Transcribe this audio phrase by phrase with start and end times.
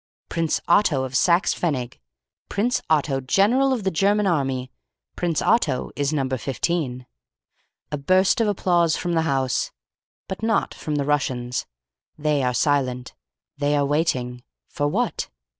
[0.29, 1.99] "Prince Otto of Saxe Pfennig.
[2.49, 4.71] Prince Otto, General of the German Army.
[5.15, 7.05] Prince Otto is Number 15.
[7.91, 9.69] "A burst of applause from the house.
[10.27, 11.67] But not from the Russians.
[12.17, 13.13] They are silent.
[13.59, 14.41] They are waiting.
[14.67, 15.29] For what?